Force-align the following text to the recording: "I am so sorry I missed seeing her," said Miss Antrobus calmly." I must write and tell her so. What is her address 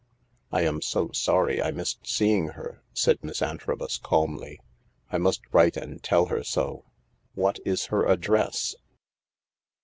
"I 0.51 0.61
am 0.63 0.81
so 0.81 1.11
sorry 1.11 1.61
I 1.61 1.69
missed 1.69 2.07
seeing 2.07 2.47
her," 2.57 2.81
said 2.91 3.23
Miss 3.23 3.39
Antrobus 3.39 3.99
calmly." 3.99 4.59
I 5.11 5.19
must 5.19 5.41
write 5.51 5.77
and 5.77 6.01
tell 6.01 6.25
her 6.25 6.43
so. 6.43 6.85
What 7.35 7.59
is 7.65 7.85
her 7.93 8.03
address 8.07 8.73